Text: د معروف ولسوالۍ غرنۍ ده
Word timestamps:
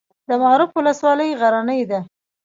د 0.29 0.31
معروف 0.43 0.71
ولسوالۍ 0.75 1.29
غرنۍ 1.39 1.81
ده 1.89 1.99